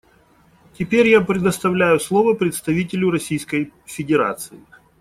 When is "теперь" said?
0.73-1.09